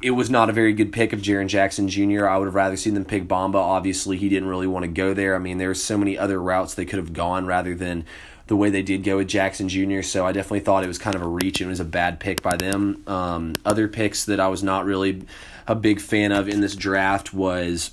it 0.00 0.10
was 0.10 0.28
not 0.28 0.50
a 0.50 0.52
very 0.52 0.72
good 0.72 0.92
pick 0.92 1.12
of 1.12 1.20
Jaren 1.20 1.46
Jackson 1.46 1.88
Jr. 1.88 2.26
I 2.26 2.36
would 2.36 2.46
have 2.46 2.56
rather 2.56 2.76
seen 2.76 2.94
them 2.94 3.04
pick 3.04 3.28
Bamba. 3.28 3.54
Obviously, 3.54 4.16
he 4.16 4.28
didn't 4.28 4.48
really 4.48 4.66
want 4.66 4.82
to 4.82 4.88
go 4.88 5.14
there. 5.14 5.36
I 5.36 5.38
mean, 5.38 5.58
there 5.58 5.72
there's 5.72 5.82
so 5.82 5.96
many 5.96 6.18
other 6.18 6.38
routes 6.38 6.74
they 6.74 6.84
could 6.84 6.98
have 6.98 7.14
gone 7.14 7.46
rather 7.46 7.74
than 7.74 8.04
the 8.52 8.56
way 8.56 8.68
they 8.68 8.82
did 8.82 9.02
go 9.02 9.16
with 9.16 9.28
Jackson 9.28 9.66
Jr. 9.66 10.02
So 10.02 10.26
I 10.26 10.32
definitely 10.32 10.60
thought 10.60 10.84
it 10.84 10.86
was 10.86 10.98
kind 10.98 11.16
of 11.16 11.22
a 11.22 11.26
reach 11.26 11.62
and 11.62 11.68
it 11.68 11.72
was 11.72 11.80
a 11.80 11.86
bad 11.86 12.20
pick 12.20 12.42
by 12.42 12.54
them. 12.54 13.02
Um, 13.06 13.54
other 13.64 13.88
picks 13.88 14.26
that 14.26 14.40
I 14.40 14.48
was 14.48 14.62
not 14.62 14.84
really 14.84 15.22
a 15.66 15.74
big 15.74 16.02
fan 16.02 16.32
of 16.32 16.50
in 16.50 16.60
this 16.60 16.76
draft 16.76 17.32
was 17.32 17.92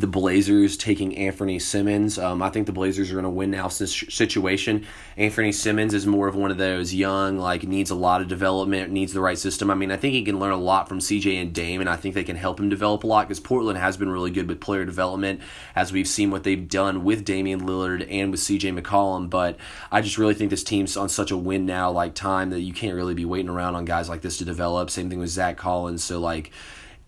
the 0.00 0.06
Blazers 0.06 0.76
taking 0.76 1.16
Anthony 1.16 1.58
Simons. 1.58 2.18
Um, 2.18 2.42
I 2.42 2.50
think 2.50 2.66
the 2.66 2.72
Blazers 2.72 3.12
are 3.12 3.18
in 3.18 3.24
a 3.24 3.30
win 3.30 3.50
now 3.50 3.68
situation. 3.68 4.86
Anthony 5.16 5.52
Simons 5.52 5.94
is 5.94 6.06
more 6.06 6.28
of 6.28 6.34
one 6.34 6.50
of 6.50 6.58
those 6.58 6.94
young, 6.94 7.38
like 7.38 7.64
needs 7.64 7.90
a 7.90 7.94
lot 7.94 8.20
of 8.20 8.28
development, 8.28 8.90
needs 8.90 9.12
the 9.12 9.20
right 9.20 9.38
system. 9.38 9.70
I 9.70 9.74
mean, 9.74 9.90
I 9.90 9.96
think 9.96 10.14
he 10.14 10.24
can 10.24 10.38
learn 10.38 10.52
a 10.52 10.56
lot 10.56 10.88
from 10.88 10.98
CJ 10.98 11.40
and 11.40 11.52
Dame, 11.52 11.80
and 11.80 11.88
I 11.90 11.96
think 11.96 12.14
they 12.14 12.24
can 12.24 12.36
help 12.36 12.58
him 12.58 12.68
develop 12.68 13.04
a 13.04 13.06
lot 13.06 13.28
because 13.28 13.40
Portland 13.40 13.78
has 13.78 13.96
been 13.96 14.10
really 14.10 14.30
good 14.30 14.48
with 14.48 14.60
player 14.60 14.84
development, 14.84 15.40
as 15.74 15.92
we've 15.92 16.08
seen 16.08 16.30
what 16.30 16.44
they've 16.44 16.68
done 16.68 17.04
with 17.04 17.24
Damian 17.24 17.60
Lillard 17.60 18.06
and 18.10 18.30
with 18.30 18.40
CJ 18.40 18.78
McCollum. 18.80 19.30
But 19.30 19.56
I 19.90 20.00
just 20.00 20.18
really 20.18 20.34
think 20.34 20.50
this 20.50 20.64
team's 20.64 20.96
on 20.96 21.08
such 21.08 21.30
a 21.30 21.36
win 21.36 21.66
now 21.66 21.90
like 21.90 22.14
time 22.14 22.50
that 22.50 22.60
you 22.60 22.72
can't 22.72 22.94
really 22.94 23.14
be 23.14 23.24
waiting 23.24 23.50
around 23.50 23.74
on 23.74 23.84
guys 23.84 24.08
like 24.08 24.22
this 24.22 24.38
to 24.38 24.44
develop. 24.44 24.90
Same 24.90 25.10
thing 25.10 25.18
with 25.18 25.30
Zach 25.30 25.56
Collins. 25.56 26.02
So 26.02 26.18
like 26.20 26.50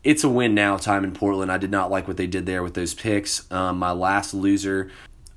it's 0.04 0.22
a 0.22 0.28
win 0.28 0.54
now 0.54 0.76
time 0.76 1.02
in 1.02 1.12
Portland. 1.12 1.50
I 1.50 1.58
did 1.58 1.70
not 1.70 1.90
like 1.90 2.06
what 2.06 2.18
they 2.18 2.26
did 2.26 2.46
there 2.46 2.62
with 2.62 2.74
those 2.74 2.94
picks. 2.94 3.50
Um, 3.50 3.78
my 3.78 3.90
last 3.90 4.34
loser 4.34 4.90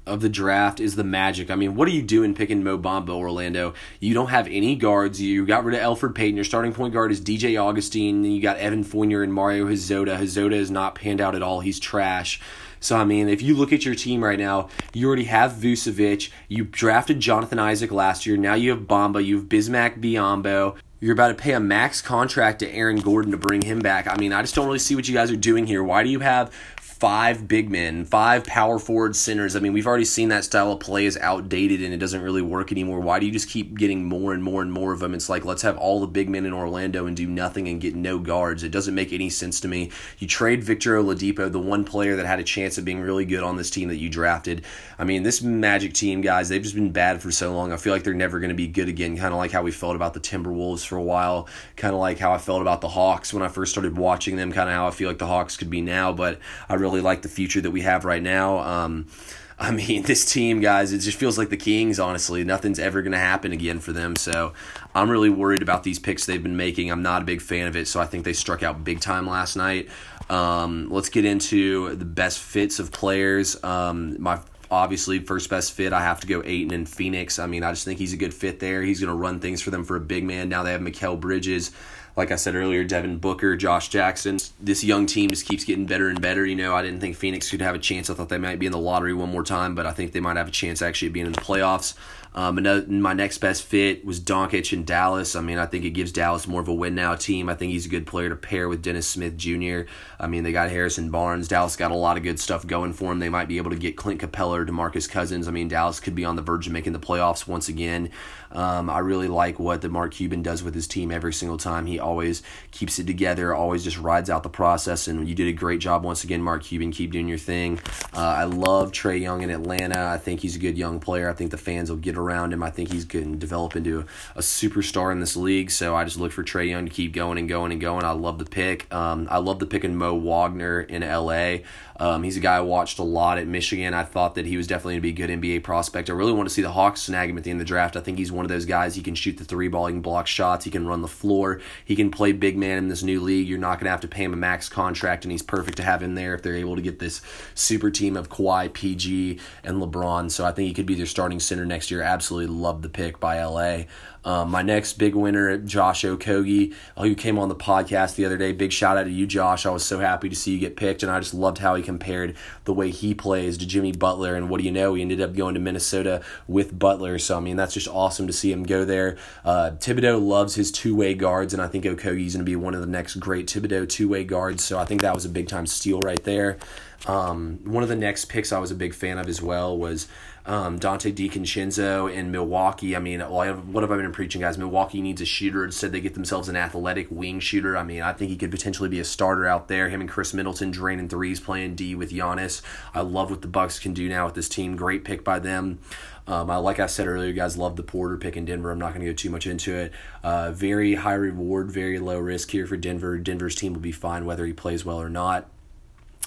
of 0.05 0.21
the 0.21 0.29
draft 0.29 0.79
is 0.79 0.95
the 0.95 1.03
Magic. 1.03 1.49
I 1.49 1.55
mean, 1.55 1.75
what 1.75 1.87
are 1.87 1.91
you 1.91 2.01
doing 2.01 2.33
picking 2.33 2.63
Mo 2.63 2.77
Bamba, 2.77 3.09
Orlando? 3.09 3.73
You 3.99 4.13
don't 4.13 4.29
have 4.29 4.47
any 4.47 4.75
guards. 4.75 5.21
You 5.21 5.45
got 5.45 5.63
rid 5.63 5.75
of 5.75 5.81
Elfrid 5.81 6.15
Payton. 6.15 6.35
Your 6.35 6.45
starting 6.45 6.73
point 6.73 6.93
guard 6.93 7.11
is 7.11 7.21
DJ 7.21 7.61
Augustin. 7.61 8.23
You 8.23 8.41
got 8.41 8.57
Evan 8.57 8.83
Fournier 8.83 9.23
and 9.23 9.33
Mario 9.33 9.67
Hezonja. 9.67 10.17
Hezonja 10.17 10.53
is 10.53 10.71
not 10.71 10.95
panned 10.95 11.21
out 11.21 11.35
at 11.35 11.41
all. 11.41 11.61
He's 11.61 11.79
trash. 11.79 12.41
So, 12.79 12.95
I 12.95 13.05
mean, 13.05 13.27
if 13.27 13.41
you 13.41 13.55
look 13.55 13.73
at 13.73 13.85
your 13.85 13.95
team 13.95 14.23
right 14.23 14.37
now, 14.37 14.69
you 14.93 15.07
already 15.07 15.25
have 15.25 15.53
Vucevic. 15.53 16.29
You 16.47 16.63
drafted 16.63 17.19
Jonathan 17.19 17.59
Isaac 17.59 17.91
last 17.91 18.25
year. 18.25 18.37
Now 18.37 18.53
you 18.53 18.69
have 18.71 18.81
Bamba. 18.81 19.23
You 19.23 19.37
have 19.37 19.45
Bismack 19.45 19.99
Biyombo. 19.99 20.77
You're 20.99 21.13
about 21.13 21.27
to 21.27 21.35
pay 21.35 21.53
a 21.53 21.59
max 21.59 22.01
contract 22.01 22.59
to 22.59 22.71
Aaron 22.73 22.97
Gordon 22.97 23.31
to 23.31 23.37
bring 23.37 23.61
him 23.61 23.79
back. 23.79 24.07
I 24.07 24.17
mean, 24.17 24.33
I 24.33 24.41
just 24.41 24.55
don't 24.55 24.65
really 24.65 24.79
see 24.79 24.95
what 24.95 25.07
you 25.07 25.13
guys 25.13 25.29
are 25.31 25.35
doing 25.35 25.67
here. 25.67 25.83
Why 25.83 26.03
do 26.03 26.09
you 26.09 26.19
have 26.21 26.51
five 26.99 27.47
big 27.47 27.69
men, 27.69 28.05
five 28.05 28.43
power 28.43 28.79
forward 28.79 29.15
centers. 29.15 29.55
I 29.55 29.59
mean, 29.59 29.73
we've 29.73 29.85
already 29.85 30.05
seen 30.05 30.29
that 30.29 30.43
style 30.43 30.71
of 30.71 30.79
play 30.79 31.05
is 31.05 31.15
outdated 31.17 31.83
and 31.83 31.93
it 31.93 31.97
doesn't 31.97 32.21
really 32.21 32.41
work 32.41 32.71
anymore. 32.71 32.99
Why 32.99 33.19
do 33.19 33.27
you 33.27 33.31
just 33.31 33.49
keep 33.49 33.77
getting 33.77 34.05
more 34.05 34.33
and 34.33 34.41
more 34.41 34.63
and 34.63 34.71
more 34.71 34.93
of 34.93 34.99
them? 34.99 35.13
It's 35.13 35.29
like, 35.29 35.45
let's 35.45 35.61
have 35.61 35.77
all 35.77 35.99
the 35.99 36.07
big 36.07 36.27
men 36.27 36.45
in 36.45 36.53
Orlando 36.53 37.05
and 37.05 37.15
do 37.15 37.27
nothing 37.27 37.67
and 37.67 37.79
get 37.79 37.95
no 37.95 38.17
guards. 38.17 38.63
It 38.63 38.71
doesn't 38.71 38.95
make 38.95 39.13
any 39.13 39.29
sense 39.29 39.59
to 39.61 39.67
me. 39.67 39.91
You 40.17 40.27
trade 40.27 40.63
Victor 40.63 40.97
Oladipo, 40.97 41.51
the 41.51 41.59
one 41.59 41.83
player 41.83 42.15
that 42.15 42.25
had 42.25 42.39
a 42.39 42.43
chance 42.43 42.79
of 42.79 42.85
being 42.85 42.99
really 42.99 43.25
good 43.25 43.43
on 43.43 43.57
this 43.57 43.69
team 43.69 43.89
that 43.89 43.97
you 43.97 44.09
drafted. 44.09 44.65
I 44.97 45.03
mean, 45.03 45.23
this 45.23 45.41
Magic 45.41 45.93
team, 45.93 46.21
guys, 46.21 46.49
they've 46.49 46.63
just 46.63 46.75
been 46.75 46.91
bad 46.91 47.21
for 47.21 47.31
so 47.31 47.53
long. 47.53 47.71
I 47.71 47.77
feel 47.77 47.93
like 47.93 48.03
they're 48.03 48.13
never 48.13 48.39
going 48.39 48.49
to 48.49 48.55
be 48.55 48.67
good 48.67 48.89
again, 48.89 49.17
kind 49.17 49.33
of 49.33 49.37
like 49.37 49.51
how 49.51 49.61
we 49.61 49.71
felt 49.71 49.95
about 49.95 50.13
the 50.13 50.19
Timberwolves 50.19 50.85
for 50.85 50.97
a 50.97 51.03
while, 51.03 51.47
kind 51.75 51.93
of 51.93 51.99
like 51.99 52.17
how 52.17 52.31
I 52.31 52.37
felt 52.37 52.61
about 52.61 52.81
the 52.81 52.89
Hawks 52.89 53.33
when 53.33 53.43
I 53.43 53.49
first 53.49 53.71
started 53.71 53.97
watching 53.97 54.35
them, 54.35 54.51
kind 54.51 54.67
of 54.67 54.75
how 54.75 54.87
I 54.87 54.91
feel 54.91 55.09
like 55.09 55.19
the 55.19 55.27
Hawks 55.27 55.57
could 55.57 55.69
be 55.69 55.81
now, 55.81 56.11
but 56.11 56.39
I 56.67 56.75
really 56.75 56.86
like 56.89 57.21
the 57.21 57.29
future 57.29 57.61
that 57.61 57.71
we 57.71 57.81
have 57.81 58.05
right 58.05 58.21
now. 58.21 58.59
Um, 58.59 59.07
I 59.59 59.71
mean, 59.71 60.03
this 60.03 60.31
team, 60.31 60.59
guys, 60.59 60.93
it 60.93 60.99
just 60.99 61.17
feels 61.17 61.35
like 61.35 61.49
the 61.49 61.57
Kings, 61.57 61.99
honestly. 61.99 62.43
Nothing's 62.43 62.77
ever 62.77 63.01
going 63.01 63.13
to 63.13 63.17
happen 63.17 63.51
again 63.51 63.79
for 63.79 63.91
them. 63.91 64.15
So 64.15 64.53
I'm 64.93 65.09
really 65.09 65.31
worried 65.31 65.63
about 65.63 65.81
these 65.81 65.97
picks 65.97 66.27
they've 66.27 66.41
been 66.41 66.57
making. 66.57 66.91
I'm 66.91 67.01
not 67.01 67.23
a 67.23 67.25
big 67.25 67.41
fan 67.41 67.65
of 67.65 67.75
it. 67.75 67.87
So 67.87 67.99
I 67.99 68.05
think 68.05 68.23
they 68.23 68.33
struck 68.33 68.61
out 68.61 68.83
big 68.83 68.99
time 68.99 69.25
last 69.25 69.55
night. 69.55 69.89
Um, 70.29 70.89
let's 70.91 71.09
get 71.09 71.25
into 71.25 71.95
the 71.95 72.05
best 72.05 72.37
fits 72.37 72.77
of 72.77 72.91
players. 72.91 73.61
Um, 73.63 74.21
my 74.21 74.39
obviously 74.69 75.19
first 75.19 75.49
best 75.49 75.71
fit 75.71 75.93
i 75.93 76.01
have 76.01 76.19
to 76.19 76.27
go 76.27 76.43
Ayton 76.43 76.73
in 76.73 76.85
phoenix 76.85 77.39
i 77.39 77.45
mean 77.45 77.63
i 77.63 77.71
just 77.71 77.85
think 77.85 77.99
he's 77.99 78.11
a 78.11 78.17
good 78.17 78.33
fit 78.33 78.59
there 78.59 78.81
he's 78.81 78.99
going 78.99 79.07
to 79.07 79.15
run 79.15 79.39
things 79.39 79.61
for 79.61 79.71
them 79.71 79.85
for 79.85 79.95
a 79.95 80.01
big 80.01 80.25
man 80.25 80.49
now 80.49 80.63
they 80.63 80.73
have 80.73 80.81
Mikal 80.81 81.17
Bridges 81.17 81.71
like 82.17 82.31
I 82.31 82.35
said 82.35 82.55
earlier, 82.55 82.83
Devin 82.83 83.19
Booker, 83.19 83.55
Josh 83.55 83.89
Jackson. 83.89 84.39
This 84.59 84.83
young 84.83 85.05
team 85.05 85.29
just 85.29 85.45
keeps 85.45 85.63
getting 85.63 85.85
better 85.85 86.09
and 86.09 86.19
better. 86.19 86.43
You 86.43 86.55
know, 86.55 86.73
I 86.73 86.81
didn't 86.81 86.99
think 86.99 87.15
Phoenix 87.15 87.51
could 87.51 87.61
have 87.61 87.75
a 87.75 87.79
chance. 87.79 88.09
I 88.09 88.15
thought 88.15 88.29
they 88.29 88.39
might 88.39 88.57
be 88.57 88.65
in 88.65 88.71
the 88.71 88.79
lottery 88.79 89.13
one 89.13 89.29
more 89.29 89.43
time, 89.43 89.75
but 89.75 89.85
I 89.85 89.91
think 89.91 90.13
they 90.13 90.19
might 90.19 90.35
have 90.35 90.47
a 90.47 90.51
chance 90.51 90.81
actually 90.81 91.09
being 91.09 91.27
in 91.27 91.31
the 91.31 91.39
playoffs. 91.39 91.93
Um, 92.37 92.59
another, 92.59 92.85
my 92.87 93.13
next 93.13 93.39
best 93.39 93.63
fit 93.63 94.05
was 94.05 94.19
Doncic 94.19 94.71
in 94.71 94.85
Dallas. 94.85 95.35
I 95.35 95.41
mean, 95.41 95.57
I 95.57 95.65
think 95.65 95.85
it 95.85 95.91
gives 95.91 96.11
Dallas 96.11 96.47
more 96.47 96.61
of 96.61 96.67
a 96.67 96.73
win 96.73 96.93
now 96.93 97.15
team. 97.15 97.49
I 97.49 97.55
think 97.55 97.71
he's 97.71 97.87
a 97.87 97.89
good 97.89 98.05
player 98.05 98.29
to 98.29 98.35
pair 98.35 98.69
with 98.69 98.83
Dennis 98.83 99.07
Smith 99.07 99.37
Jr. 99.37 99.89
I 100.19 100.27
mean, 100.27 100.43
they 100.43 100.51
got 100.51 100.69
Harrison 100.69 101.09
Barnes. 101.09 101.47
Dallas 101.47 101.75
got 101.75 101.89
a 101.89 101.95
lot 101.95 102.15
of 102.15 102.21
good 102.21 102.39
stuff 102.39 102.67
going 102.67 102.93
for 102.93 103.11
him. 103.11 103.17
They 103.17 103.29
might 103.29 103.47
be 103.47 103.57
able 103.57 103.71
to 103.71 103.75
get 103.75 103.97
Clint 103.97 104.21
Capela 104.21 104.59
or 104.59 104.65
DeMarcus 104.67 105.09
Cousins. 105.09 105.47
I 105.47 105.51
mean, 105.51 105.67
Dallas 105.67 105.99
could 105.99 106.13
be 106.13 106.25
on 106.25 106.35
the 106.35 106.43
verge 106.43 106.67
of 106.67 106.73
making 106.73 106.93
the 106.93 106.99
playoffs 106.99 107.47
once 107.47 107.69
again. 107.69 108.11
Um, 108.51 108.87
I 108.89 108.99
really 108.99 109.27
like 109.27 109.57
what 109.57 109.81
the 109.81 109.89
Mark 109.89 110.13
Cuban 110.13 110.43
does 110.43 110.61
with 110.61 110.75
his 110.75 110.87
team 110.87 111.11
every 111.11 111.33
single 111.33 111.57
time. 111.57 111.87
He 111.87 111.99
always 112.07 112.41
keeps 112.71 112.99
it 112.99 113.05
together, 113.05 113.53
always 113.53 113.83
just 113.83 113.99
rides 113.99 114.29
out 114.29 114.43
the 114.43 114.49
process, 114.49 115.07
and 115.07 115.27
you 115.27 115.35
did 115.35 115.47
a 115.47 115.53
great 115.53 115.79
job 115.79 116.03
once 116.03 116.23
again, 116.23 116.41
Mark 116.41 116.63
Cuban. 116.63 116.91
Keep 116.91 117.11
doing 117.11 117.27
your 117.27 117.37
thing. 117.37 117.79
Uh, 118.13 118.19
I 118.21 118.45
love 118.45 118.91
Trae 118.91 119.19
Young 119.19 119.41
in 119.41 119.49
Atlanta. 119.49 120.07
I 120.07 120.17
think 120.17 120.39
he's 120.39 120.55
a 120.55 120.59
good 120.59 120.77
young 120.77 120.99
player. 120.99 121.29
I 121.29 121.33
think 121.33 121.51
the 121.51 121.57
fans 121.57 121.89
will 121.89 121.97
get 121.97 122.17
around 122.17 122.53
him. 122.53 122.63
I 122.63 122.69
think 122.69 122.91
he's 122.91 123.05
going 123.05 123.33
to 123.33 123.37
develop 123.37 123.75
into 123.75 123.99
a, 123.99 124.05
a, 124.35 124.41
superstar 124.41 125.11
in 125.11 125.19
this 125.19 125.35
league. 125.35 125.69
So 125.69 125.95
I 125.95 126.05
just 126.05 126.17
look 126.17 126.31
for 126.31 126.43
Trae 126.43 126.69
Young 126.69 126.85
to 126.85 126.91
keep 126.91 127.13
going 127.13 127.37
and 127.37 127.49
going 127.49 127.71
and 127.71 127.81
going. 127.81 128.03
I 128.03 128.11
love 128.11 128.39
the 128.39 128.45
pick. 128.45 128.91
Um, 128.93 129.27
I 129.29 129.39
love 129.39 129.59
the 129.59 129.65
pick 129.65 129.83
in 129.83 129.95
Mo 129.95 130.15
Wagner 130.15 130.81
in 130.81 131.01
LA. 131.01 131.57
Um, 131.99 132.23
he's 132.23 132.37
a 132.37 132.39
guy 132.39 132.57
I 132.57 132.61
watched 132.61 132.99
a 132.99 133.03
lot 133.03 133.37
at 133.37 133.47
Michigan. 133.47 133.93
I 133.93 134.03
thought 134.03 134.35
that 134.35 134.45
he 134.45 134.57
was 134.57 134.67
definitely 134.67 134.93
going 134.93 135.13
to 135.15 135.21
be 135.21 135.23
a 135.23 135.27
good 135.27 135.59
NBA 135.59 135.63
prospect. 135.63 136.09
I 136.09 136.13
really 136.13 136.31
want 136.31 136.47
to 136.47 136.53
see 136.53 136.61
the 136.61 136.71
Hawks 136.71 137.01
snag 137.01 137.29
him 137.29 137.37
at 137.37 137.43
the 137.43 137.51
end 137.51 137.59
of 137.59 137.65
the 137.65 137.69
draft. 137.69 137.95
I 137.95 138.01
think 138.01 138.17
he's 138.17 138.31
one 138.31 138.45
of 138.45 138.49
those 138.49 138.65
guys. 138.65 138.95
He 138.95 139.01
can 139.01 139.15
shoot 139.15 139.37
the 139.37 139.43
three 139.43 139.67
ball, 139.67 139.87
he 139.87 139.93
can 139.93 140.01
block 140.01 140.27
shots, 140.27 140.65
he 140.65 140.71
can 140.71 140.87
run 140.87 141.01
the 141.01 141.07
floor, 141.07 141.61
he 141.83 141.95
can 141.95 142.11
play 142.11 142.31
big 142.31 142.57
man 142.57 142.77
in 142.77 142.87
this 142.87 143.03
new 143.03 143.19
league. 143.19 143.47
You're 143.47 143.57
not 143.57 143.79
going 143.79 143.85
to 143.85 143.91
have 143.91 144.01
to 144.01 144.07
pay 144.07 144.23
him 144.23 144.33
a 144.33 144.37
max 144.37 144.69
contract, 144.69 145.25
and 145.25 145.31
he's 145.31 145.41
perfect 145.41 145.77
to 145.77 145.83
have 145.83 146.03
in 146.03 146.15
there 146.15 146.35
if 146.35 146.43
they're 146.43 146.55
able 146.55 146.75
to 146.75 146.81
get 146.81 146.99
this 146.99 147.21
super 147.55 147.89
team 147.89 148.15
of 148.15 148.29
Kawhi, 148.29 148.71
PG, 148.71 149.39
and 149.63 149.81
LeBron. 149.81 150.29
So 150.31 150.45
I 150.45 150.51
think 150.51 150.67
he 150.67 150.73
could 150.73 150.85
be 150.85 150.95
their 150.95 151.05
starting 151.05 151.39
center 151.39 151.65
next 151.65 151.89
year. 151.89 152.01
Absolutely 152.01 152.53
love 152.53 152.81
the 152.81 152.89
pick 152.89 153.19
by 153.19 153.43
LA. 153.43 153.83
Um, 154.25 154.51
my 154.51 154.61
next 154.61 154.93
big 154.93 155.15
winner, 155.15 155.57
Josh 155.57 156.03
Okogie, 156.03 156.73
who 156.97 157.15
came 157.15 157.39
on 157.39 157.49
the 157.49 157.55
podcast 157.55 158.15
the 158.15 158.25
other 158.25 158.37
day. 158.37 158.51
Big 158.51 158.71
shout 158.71 158.97
out 158.97 159.03
to 159.03 159.09
you, 159.09 159.25
Josh. 159.25 159.65
I 159.65 159.69
was 159.69 159.85
so 159.85 159.99
happy 159.99 160.29
to 160.29 160.35
see 160.35 160.51
you 160.51 160.59
get 160.59 160.75
picked, 160.75 161.03
and 161.03 161.11
I 161.11 161.19
just 161.19 161.33
loved 161.33 161.59
how 161.59 161.75
he 161.75 161.83
compared 161.83 162.35
the 162.65 162.73
way 162.73 162.91
he 162.91 163.13
plays 163.13 163.57
to 163.57 163.67
Jimmy 163.67 163.91
Butler. 163.91 164.35
And 164.35 164.49
what 164.49 164.59
do 164.59 164.65
you 164.65 164.71
know? 164.71 164.93
He 164.93 165.01
ended 165.01 165.21
up 165.21 165.35
going 165.35 165.53
to 165.53 165.59
Minnesota 165.59 166.21
with 166.47 166.77
Butler. 166.77 167.19
So, 167.19 167.37
I 167.37 167.39
mean, 167.39 167.55
that's 167.55 167.73
just 167.73 167.87
awesome 167.87 168.27
to 168.27 168.33
see 168.33 168.51
him 168.51 168.63
go 168.63 168.85
there. 168.85 169.17
Uh, 169.45 169.71
Thibodeau 169.71 170.21
loves 170.21 170.55
his 170.55 170.71
two 170.71 170.95
way 170.95 171.13
guards, 171.13 171.53
and 171.53 171.61
I 171.61 171.67
think 171.67 171.85
Okogie's 171.85 172.33
going 172.33 172.45
to 172.45 172.49
be 172.49 172.55
one 172.55 172.73
of 172.73 172.81
the 172.81 172.87
next 172.87 173.15
great 173.15 173.47
Thibodeau 173.47 173.87
two 173.87 174.09
way 174.09 174.23
guards. 174.23 174.63
So, 174.63 174.77
I 174.77 174.85
think 174.85 175.01
that 175.01 175.13
was 175.13 175.25
a 175.25 175.29
big 175.29 175.47
time 175.47 175.65
steal 175.65 175.99
right 175.99 176.23
there. 176.23 176.57
Um, 177.05 177.59
one 177.63 177.83
of 177.83 177.89
the 177.89 177.95
next 177.95 178.25
picks 178.25 178.51
I 178.51 178.59
was 178.59 178.71
a 178.71 178.75
big 178.75 178.93
fan 178.93 179.17
of 179.17 179.27
as 179.27 179.41
well 179.41 179.77
was 179.77 180.07
um, 180.47 180.79
Donte 180.79 181.13
DiVincenzo 181.13 182.11
in 182.11 182.31
Milwaukee. 182.31 182.95
I 182.95 182.99
mean, 182.99 183.19
what 183.19 183.47
have 183.47 183.91
I 183.91 183.97
been 183.97 184.11
preaching, 184.11 184.41
guys. 184.41 184.57
Milwaukee 184.57 185.01
needs 185.01 185.21
a 185.21 185.25
shooter. 185.25 185.63
Instead, 185.65 185.91
they 185.91 185.99
get 185.99 186.13
themselves 186.13 186.49
an 186.49 186.55
athletic 186.55 187.07
wing 187.11 187.39
shooter. 187.39 187.77
I 187.77 187.83
mean, 187.83 188.01
I 188.01 188.13
think 188.13 188.31
he 188.31 188.37
could 188.37 188.49
potentially 188.49 188.89
be 188.89 188.99
a 188.99 189.05
starter 189.05 189.45
out 189.45 189.67
there. 189.67 189.89
Him 189.89 190.01
and 190.01 190.09
Khris 190.09 190.33
Middleton 190.33 190.71
draining 190.71 191.09
threes, 191.09 191.39
playing 191.39 191.75
D 191.75 191.95
with 191.95 192.11
Giannis. 192.11 192.61
I 192.93 193.01
love 193.01 193.29
what 193.29 193.41
the 193.41 193.47
Bucks 193.47 193.77
can 193.77 193.93
do 193.93 194.07
now 194.09 194.25
with 194.25 194.35
this 194.35 194.49
team. 194.49 194.75
Great 194.75 195.03
pick 195.03 195.23
by 195.23 195.39
them. 195.39 195.79
Um, 196.27 196.49
I, 196.49 196.57
like 196.57 196.79
I 196.79 196.87
said 196.87 197.07
earlier, 197.07 197.31
guys 197.31 197.57
love 197.57 197.75
the 197.75 197.83
Porter 197.83 198.17
pick 198.17 198.35
in 198.35 198.45
Denver. 198.45 198.71
I'm 198.71 198.79
not 198.79 198.93
going 198.93 199.05
to 199.05 199.11
go 199.11 199.15
too 199.15 199.29
much 199.29 199.47
into 199.47 199.73
it. 199.75 199.93
Uh, 200.23 200.51
very 200.51 200.95
high 200.95 201.13
reward, 201.13 201.71
very 201.71 201.99
low 201.99 202.19
risk 202.19 202.51
here 202.51 202.67
for 202.67 202.75
Denver. 202.75 203.17
Denver's 203.17 203.55
team 203.55 203.73
will 203.73 203.81
be 203.81 203.93
fine 203.93 204.25
whether 204.25 204.45
he 204.45 204.53
plays 204.53 204.83
well 204.83 205.01
or 205.01 205.09
not. 205.09 205.49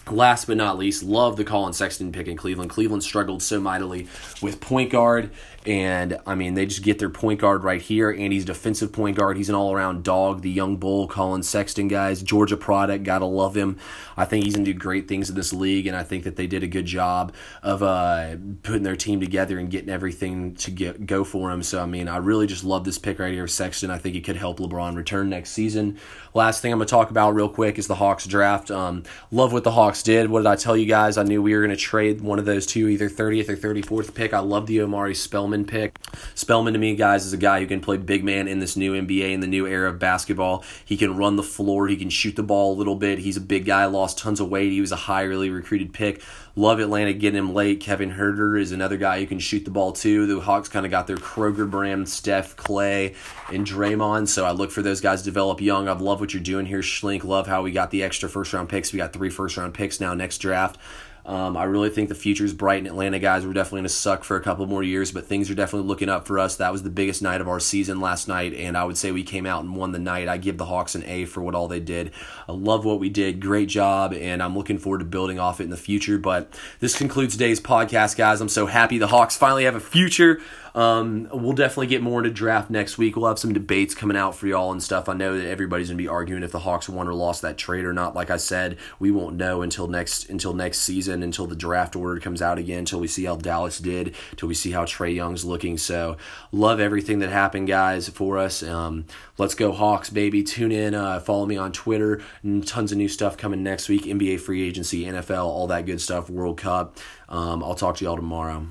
Last 0.09 0.47
but 0.47 0.57
not 0.57 0.79
least, 0.79 1.03
love 1.03 1.37
the 1.37 1.45
Collin 1.45 1.73
Sexton 1.73 2.11
pick 2.11 2.27
in 2.27 2.37
Cleveland. 2.37 2.71
Cleveland 2.71 3.05
struggled 3.05 3.43
so 3.43 3.61
mightily 3.61 4.09
with 4.43 4.61
point 4.61 4.91
guard, 4.91 5.31
and 5.67 6.19
I 6.27 6.35
mean, 6.35 6.55
they 6.55 6.65
just 6.67 6.83
get 6.83 6.99
their 6.99 7.11
point 7.11 7.41
guard 7.41 7.65
right 7.65 7.83
here, 7.83 8.11
and 8.11 8.33
he's 8.33 8.45
defensive 8.45 8.93
point 8.93 9.17
guard. 9.17 9.37
He's 9.37 9.51
an 9.51 9.55
all 9.55 9.73
around 9.73 10.03
dog, 10.03 10.41
the 10.41 10.51
young 10.51 10.79
bull, 10.79 11.07
Collin 11.07 11.43
Sexton, 11.43 11.87
guys. 11.87 12.23
Georgia 12.23 12.57
product, 12.57 13.05
gotta 13.05 13.27
love 13.27 13.55
him. 13.55 13.79
I 14.17 14.25
think 14.25 14.45
he's 14.45 14.55
gonna 14.55 14.65
do 14.65 14.75
great 14.75 15.07
things 15.07 15.29
in 15.29 15.37
this 15.37 15.53
league, 15.53 15.87
and 15.87 15.95
I 15.95 16.03
think 16.03 16.25
that 16.25 16.37
they 16.37 16.47
did 16.47 16.63
a 16.63 16.67
good 16.67 16.87
job 16.87 17.35
of 17.63 17.83
uh, 17.83 18.37
putting 18.63 18.83
their 18.83 18.97
team 18.97 19.21
together 19.21 19.59
and 19.59 19.71
getting 19.71 19.91
everything 19.91 20.55
to 20.57 20.71
get 20.71 21.07
go 21.07 21.25
for 21.25 21.51
him. 21.53 21.63
So, 21.63 21.81
I 21.83 21.87
mean, 21.87 22.09
I 22.09 22.17
really 22.17 22.47
just 22.47 22.65
love 22.65 22.85
this 22.85 22.99
pick 22.99 23.19
right 23.19 23.33
here, 23.33 23.45
of 23.45 23.51
Sexton. 23.51 23.91
I 23.91 23.99
think 23.99 24.15
he 24.15 24.23
could 24.23 24.37
help 24.37 24.59
LeBron 24.59 24.97
return 24.97 25.29
next 25.29 25.51
season. 25.51 25.99
Last 26.33 26.63
thing 26.63 26.73
I'm 26.73 26.79
gonna 26.79 26.87
talk 26.87 27.11
about 27.11 27.35
real 27.35 27.49
quick 27.51 27.79
is 27.79 27.87
the 27.87 27.97
Hawks 27.97 28.27
draft. 28.27 28.71
Um, 28.71 29.03
love 29.31 29.53
what 29.53 29.65
the 29.65 29.73
Hawks 29.73 29.90
did. 29.97 30.31
What 30.31 30.41
did 30.41 30.47
I 30.47 30.57
tell 30.57 30.77
you 30.77 30.87
guys? 30.87 31.19
I 31.19 31.23
knew 31.23 31.43
we 31.43 31.55
were 31.55 31.63
gonna 31.63 31.77
trade 31.77 32.21
one 32.21 32.39
of 32.39 32.45
those 32.45 32.67
two, 32.67 32.89
either 32.89 33.09
30th 33.09 33.49
or 33.49 33.57
34th 33.57 34.15
pick. 34.15 34.33
I 34.33 34.39
love 34.39 34.67
the 34.67 34.81
Omari 34.81 35.15
Spellman 35.15 35.65
pick. 35.65 35.99
Spellman 36.35 36.73
to 36.73 36.79
me, 36.79 36.95
guys, 36.95 37.27
is 37.27 37.33
a 37.33 37.37
guy 37.37 37.61
who 37.61 37.67
can 37.67 37.81
play 37.81 37.97
big 37.97 38.23
man 38.23 38.49
in 38.49 38.61
this 38.61 38.77
new 38.77 38.95
NBA, 38.95 39.33
in 39.33 39.41
the 39.41 39.47
new 39.47 39.67
era 39.67 39.91
of 39.91 39.99
basketball. 39.99 40.65
He 40.85 40.97
can 40.97 41.17
run 41.17 41.37
the 41.37 41.43
floor, 41.43 41.89
he 41.89 41.97
can 41.97 42.11
shoot 42.11 42.37
the 42.37 42.43
ball 42.43 42.73
a 42.73 42.79
little 42.79 42.95
bit. 42.95 43.19
He's 43.19 43.37
a 43.37 43.41
big 43.41 43.67
guy, 43.67 43.85
lost 43.87 44.19
tons 44.19 44.41
of 44.41 44.49
weight. 44.49 44.73
He 44.73 44.81
was 44.81 44.93
a 44.93 44.97
highly 44.97 45.51
recruited 45.51 45.93
pick. 45.93 46.23
Love 46.57 46.81
Atlanta 46.81 47.13
getting 47.13 47.39
him 47.39 47.55
late. 47.55 47.81
Kevin 47.81 48.13
Huerter 48.13 48.61
is 48.61 48.73
another 48.73 48.97
guy 48.97 49.21
who 49.21 49.27
can 49.27 49.39
shoot 49.39 49.65
the 49.65 49.71
ball 49.71 49.93
too. 49.93 50.27
The 50.27 50.41
Hawks 50.41 50.69
kind 50.69 50.85
of 50.85 50.91
got 50.91 51.07
their 51.07 51.17
Kroger 51.17 51.71
brand, 51.71 52.09
Steph, 52.09 52.57
Clay, 52.57 53.15
and 53.53 53.67
Draymond. 53.67 54.29
So 54.29 54.45
I 54.45 54.51
look 54.51 54.71
for 54.71 54.83
those 54.83 55.01
guys 55.01 55.21
to 55.21 55.25
develop 55.25 55.61
young. 55.61 55.89
I 55.89 55.93
love 55.93 56.21
what 56.21 56.35
you're 56.35 56.43
doing 56.43 56.67
here, 56.67 56.81
Schlenk. 56.81 57.25
Love 57.25 57.47
how 57.47 57.63
we 57.63 57.71
got 57.71 57.91
the 57.91 58.03
extra 58.03 58.29
first 58.29 58.53
round 58.53 58.69
picks. 58.69 58.93
We 58.93 58.99
got 58.99 59.13
three 59.13 59.31
first 59.31 59.57
round 59.57 59.75
picks 59.75 59.80
now 60.01 60.15
next 60.15 60.39
draft. 60.39 60.79
Um, 61.27 61.57
I 61.57 61.65
really 61.65 61.91
think 61.91 62.09
the 62.09 62.15
future 62.15 62.45
is 62.45 62.55
bright 62.55 62.79
in 62.79 62.87
Atlanta, 62.87 63.19
guys. 63.19 63.47
We're 63.47 63.53
definitely 63.53 63.81
going 63.81 63.89
to 63.89 63.95
suck 63.95 64.25
for 64.25 64.37
a 64.37 64.41
couple 64.41 64.67
more 64.67 64.83
years, 64.83 65.13
but 65.13 65.27
things 65.27 65.51
are 65.51 65.55
definitely 65.55 65.87
looking 65.87 66.09
up 66.09 66.27
for 66.27 66.39
us. 66.39 66.57
That 66.57 66.73
was 66.73 66.83
the 66.83 66.91
biggest 66.91 67.23
night 67.23 67.41
of 67.41 67.49
our 67.49 67.61
season 67.61 68.01
last 68.01 68.27
night, 68.27 68.55
and 68.55 68.77
I 68.77 68.85
would 68.85 68.97
say 68.97 69.13
we 69.13 69.23
came 69.23 69.47
out 69.47 69.63
and 69.63 69.77
won 69.77 69.93
the 69.93 69.99
night. 69.99 70.29
I 70.29 70.39
give 70.39 70.57
the 70.57 70.65
Hawks 70.65 70.95
an 70.95 71.05
A 71.05 71.27
for 71.27 71.43
what 71.43 71.55
all 71.55 71.69
they 71.69 71.81
did. 71.81 72.13
I 72.49 72.53
love 72.53 72.85
what 72.85 73.01
we 73.01 73.11
did. 73.11 73.41
Great 73.41 73.69
job, 73.69 74.15
and 74.15 74.43
I'm 74.43 74.57
looking 74.57 74.79
forward 74.79 75.01
to 75.01 75.05
building 75.05 75.39
off 75.39 75.61
it 75.61 75.65
in 75.65 75.71
the 75.71 75.77
future. 75.77 76.19
But 76.19 76.59
this 76.81 76.97
concludes 76.97 77.35
today's 77.35 77.61
podcast, 77.61 78.17
guys. 78.17 78.41
I'm 78.41 78.49
so 78.49 78.67
happy 78.67 78.99
the 78.99 79.07
Hawks 79.07 79.37
finally 79.37 79.65
have 79.65 79.77
a 79.77 79.81
future. 79.81 80.41
Um, 80.75 81.29
we'll 81.33 81.53
definitely 81.53 81.89
get 81.89 82.03
more 82.03 82.19
into 82.21 82.31
draft 82.31 82.71
next 82.71 82.99
week. 82.99 83.17
We'll 83.17 83.29
have 83.29 83.39
some 83.39 83.53
debates 83.53 83.95
coming 83.95 84.17
out 84.17 84.35
for 84.35 84.47
y'all 84.47 84.73
and 84.73 84.83
stuff. 84.83 85.09
I 85.09 85.15
know 85.15 85.37
that 85.37 85.49
everybody's 85.49 85.89
gonna 85.89 85.99
be 85.99 86.09
arguing 86.09 86.43
if 86.43 86.53
the 86.53 86.61
Hawks 86.61 86.89
won 86.89 87.09
or 87.09 87.15
lost 87.15 87.43
that 87.43 87.59
trade 87.59 87.85
or 87.85 87.93
not. 87.93 88.15
Like 88.15 88.31
I 88.31 88.37
said, 88.37 88.79
we 88.99 89.11
won't 89.11 89.37
know 89.37 89.63
until 89.63 89.89
next 89.89 90.29
until 90.29 90.55
next 90.55 90.81
season, 90.81 91.23
until 91.23 91.47
the 91.47 91.57
draft 91.57 91.97
order 91.97 92.21
comes 92.21 92.43
out 92.43 92.59
again, 92.59 92.81
until 92.81 93.01
we 93.01 93.09
see 93.09 93.25
how 93.25 93.37
Dallas 93.37 93.79
did, 93.79 94.15
until 94.31 94.49
we 94.49 94.55
see 94.55 94.71
how 94.73 94.85
Trae 94.85 95.15
Young's 95.15 95.45
looking. 95.45 95.79
So 95.79 96.17
love 96.53 96.81
everything 96.81 97.19
that 97.21 97.31
happened, 97.31 97.69
guys, 97.69 98.09
for 98.09 98.39
us. 98.39 98.63
Um, 98.63 99.07
let's 99.39 99.55
go 99.55 99.73
Hawks, 99.73 100.11
baby. 100.11 100.43
Tune 100.43 100.73
in, 100.73 100.95
uh, 100.95 101.21
follow 101.21 101.47
me 101.47 101.57
on 101.57 101.73
Twitter. 101.73 102.23
Tons 102.65 102.93
of 102.93 102.99
new 102.99 103.09
stuff 103.09 103.37
coming 103.37 103.63
next 103.63 103.89
week. 103.89 104.05
NBA 104.05 104.41
free 104.41 104.67
agency, 104.67 105.05
NFL, 105.05 105.45
all 105.45 105.67
that 105.69 105.87
good 105.87 106.01
stuff. 106.01 106.31
World 106.31 106.59
Cup. 106.59 106.99
Um, 107.29 107.63
I'll 107.63 107.75
talk 107.75 107.97
to 107.97 108.05
y'all 108.05 108.17
tomorrow. 108.17 108.67